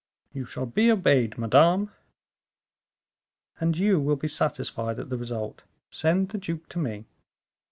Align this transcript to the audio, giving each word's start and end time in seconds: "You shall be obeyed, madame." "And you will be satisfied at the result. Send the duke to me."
"You 0.33 0.45
shall 0.45 0.65
be 0.65 0.91
obeyed, 0.91 1.37
madame." 1.37 1.91
"And 3.59 3.77
you 3.77 3.99
will 3.99 4.15
be 4.15 4.27
satisfied 4.27 4.97
at 4.97 5.11
the 5.11 5.15
result. 5.17 5.61
Send 5.91 6.29
the 6.29 6.39
duke 6.39 6.67
to 6.69 6.79
me." 6.79 7.05